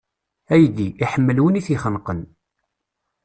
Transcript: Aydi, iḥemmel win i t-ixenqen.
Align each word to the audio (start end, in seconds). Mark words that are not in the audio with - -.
Aydi, 0.53 0.87
iḥemmel 1.03 1.37
win 1.41 1.59
i 1.59 1.61
t-ixenqen. 1.65 2.21